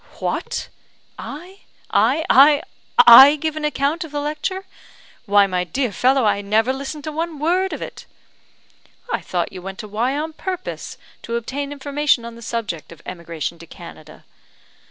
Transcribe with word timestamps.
"What! 0.17 0.69
I 1.19 1.59
I 1.91 2.25
I 2.27 2.63
I 2.97 3.35
give 3.35 3.55
an 3.55 3.63
account 3.63 4.03
of 4.03 4.09
the 4.11 4.19
lecture? 4.19 4.65
Why, 5.27 5.45
my 5.45 5.63
dear 5.63 5.91
fellow, 5.91 6.25
I 6.25 6.41
never 6.41 6.73
listened 6.73 7.03
to 7.03 7.11
one 7.11 7.37
word 7.37 7.71
of 7.71 7.83
it!" 7.83 8.07
"I 9.13 9.21
thought 9.21 9.53
you 9.53 9.61
went 9.61 9.77
to 9.77 9.87
Y 9.87 10.17
on 10.17 10.33
purpose 10.33 10.97
to 11.21 11.35
obtain 11.35 11.71
information 11.71 12.25
on 12.25 12.33
the 12.33 12.41
subject 12.41 12.91
of 12.91 13.03
emigration 13.05 13.59
to 13.59 13.67
Canada?" 13.67 14.25